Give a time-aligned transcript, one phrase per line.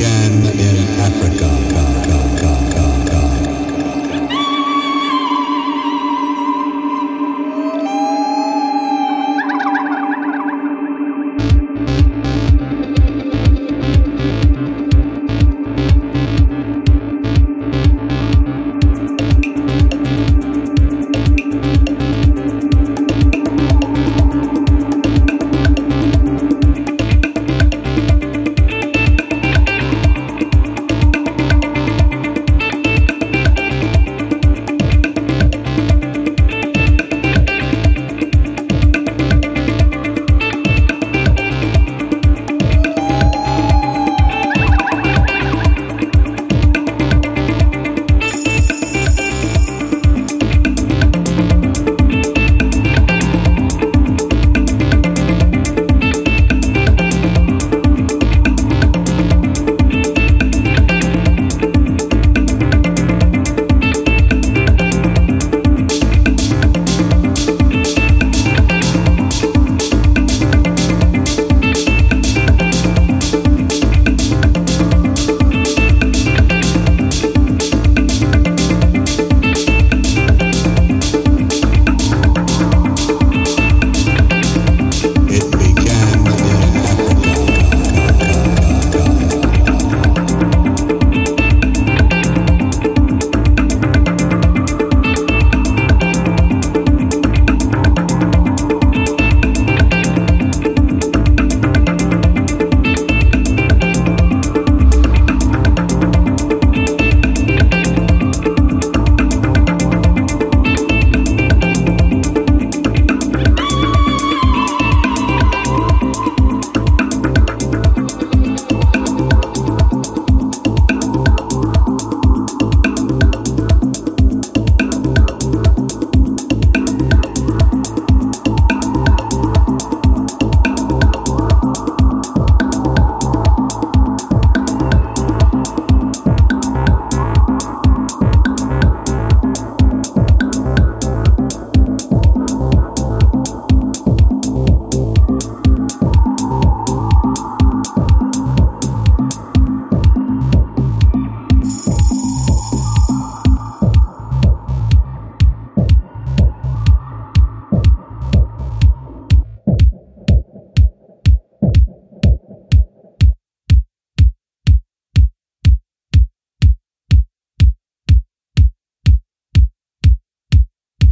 [0.00, 0.77] can